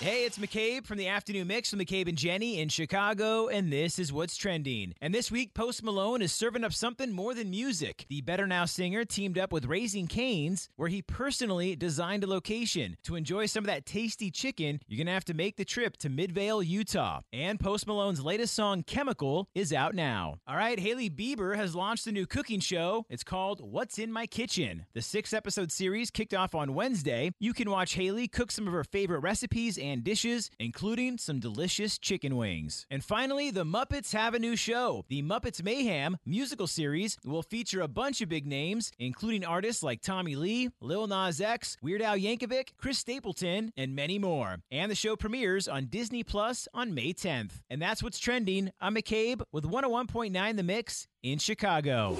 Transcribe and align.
Hey, 0.00 0.24
it's 0.24 0.38
McCabe 0.38 0.86
from 0.86 0.96
the 0.96 1.08
Afternoon 1.08 1.48
Mix 1.48 1.72
with 1.72 1.80
McCabe 1.80 2.08
and 2.08 2.16
Jenny 2.16 2.60
in 2.60 2.68
Chicago, 2.68 3.48
and 3.48 3.72
this 3.72 3.98
is 3.98 4.12
what's 4.12 4.36
trending. 4.36 4.94
And 5.00 5.12
this 5.12 5.28
week, 5.28 5.54
Post 5.54 5.82
Malone 5.82 6.22
is 6.22 6.32
serving 6.32 6.62
up 6.62 6.72
something 6.72 7.10
more 7.10 7.34
than 7.34 7.50
music. 7.50 8.06
The 8.08 8.20
Better 8.20 8.46
Now 8.46 8.64
singer 8.64 9.04
teamed 9.04 9.38
up 9.38 9.52
with 9.52 9.64
Raising 9.64 10.06
Cane's, 10.06 10.68
where 10.76 10.88
he 10.88 11.02
personally 11.02 11.74
designed 11.74 12.22
a 12.22 12.28
location. 12.28 12.96
To 13.02 13.16
enjoy 13.16 13.46
some 13.46 13.64
of 13.64 13.66
that 13.66 13.86
tasty 13.86 14.30
chicken, 14.30 14.78
you're 14.86 15.04
gonna 15.04 15.12
have 15.12 15.24
to 15.24 15.34
make 15.34 15.56
the 15.56 15.64
trip 15.64 15.96
to 15.96 16.08
Midvale, 16.08 16.62
Utah. 16.62 17.22
And 17.32 17.58
Post 17.58 17.88
Malone's 17.88 18.24
latest 18.24 18.54
song, 18.54 18.84
Chemical, 18.84 19.48
is 19.52 19.72
out 19.72 19.96
now. 19.96 20.36
All 20.46 20.54
right, 20.54 20.78
Hailey 20.78 21.10
Bieber 21.10 21.56
has 21.56 21.74
launched 21.74 22.06
a 22.06 22.12
new 22.12 22.24
cooking 22.24 22.60
show. 22.60 23.04
It's 23.10 23.24
called 23.24 23.60
What's 23.60 23.98
in 23.98 24.12
My 24.12 24.28
Kitchen. 24.28 24.86
The 24.94 25.02
six 25.02 25.32
episode 25.32 25.72
series 25.72 26.12
kicked 26.12 26.34
off 26.34 26.54
on 26.54 26.74
Wednesday. 26.74 27.32
You 27.40 27.52
can 27.52 27.68
watch 27.68 27.94
Hailey 27.94 28.28
cook 28.28 28.52
some 28.52 28.68
of 28.68 28.72
her 28.72 28.84
favorite 28.84 29.20
recipes 29.20 29.76
and 29.88 30.04
dishes, 30.04 30.50
including 30.58 31.18
some 31.18 31.40
delicious 31.40 31.98
chicken 31.98 32.36
wings. 32.36 32.86
And 32.90 33.02
finally, 33.04 33.50
the 33.50 33.64
Muppets 33.64 34.12
have 34.12 34.34
a 34.34 34.38
new 34.38 34.56
show. 34.56 35.04
The 35.08 35.22
Muppets 35.22 35.62
Mayhem 35.62 36.16
musical 36.24 36.66
series 36.66 37.16
will 37.24 37.42
feature 37.42 37.80
a 37.80 37.88
bunch 37.88 38.20
of 38.20 38.28
big 38.28 38.46
names, 38.46 38.92
including 38.98 39.44
artists 39.44 39.82
like 39.82 40.02
Tommy 40.02 40.36
Lee, 40.36 40.70
Lil 40.80 41.06
Nas 41.06 41.40
X, 41.40 41.76
Weird 41.82 42.02
Al 42.02 42.16
Yankovic, 42.16 42.70
Chris 42.76 42.98
Stapleton, 42.98 43.72
and 43.76 43.96
many 43.96 44.18
more. 44.18 44.58
And 44.70 44.90
the 44.90 44.94
show 44.94 45.16
premieres 45.16 45.68
on 45.68 45.86
Disney 45.86 46.22
Plus 46.22 46.68
on 46.74 46.94
May 46.94 47.12
10th. 47.12 47.60
And 47.70 47.80
that's 47.80 48.02
what's 48.02 48.18
trending. 48.18 48.70
I'm 48.80 48.94
McCabe 48.94 49.42
with 49.52 49.64
101.9 49.64 50.56
The 50.56 50.62
Mix 50.62 51.06
in 51.22 51.38
Chicago. 51.38 52.16